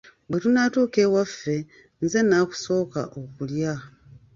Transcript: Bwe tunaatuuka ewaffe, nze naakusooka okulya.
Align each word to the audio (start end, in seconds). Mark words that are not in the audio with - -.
Bwe 0.29 0.37
tunaatuuka 0.43 0.97
ewaffe, 1.05 1.55
nze 2.03 2.19
naakusooka 2.23 3.01
okulya. 3.21 3.73